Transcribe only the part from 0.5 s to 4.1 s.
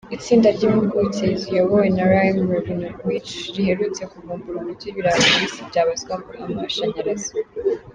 ry’impuguke ziyobowe na Raim Ravinowitch riherutse